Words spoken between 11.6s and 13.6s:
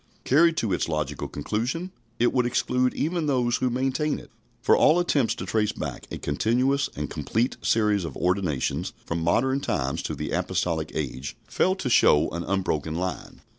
to show an unbroken line.